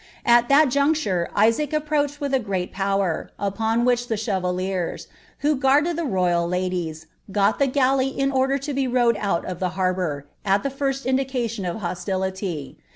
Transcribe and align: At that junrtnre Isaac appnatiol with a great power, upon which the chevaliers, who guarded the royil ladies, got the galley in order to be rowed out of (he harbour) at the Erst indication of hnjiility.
At 0.25 0.49
that 0.49 0.69
junrtnre 0.69 1.27
Isaac 1.35 1.69
appnatiol 1.69 2.19
with 2.21 2.33
a 2.33 2.39
great 2.39 2.73
power, 2.73 3.29
upon 3.37 3.85
which 3.85 4.07
the 4.07 4.17
chevaliers, 4.17 5.07
who 5.41 5.55
guarded 5.55 5.95
the 5.95 6.01
royil 6.09 6.49
ladies, 6.49 7.05
got 7.31 7.59
the 7.59 7.67
galley 7.67 8.07
in 8.07 8.31
order 8.31 8.57
to 8.57 8.73
be 8.73 8.87
rowed 8.87 9.15
out 9.17 9.45
of 9.45 9.59
(he 9.59 9.65
harbour) 9.67 10.25
at 10.43 10.63
the 10.63 10.73
Erst 10.81 11.05
indication 11.05 11.65
of 11.67 11.81
hnjiility. 11.81 12.77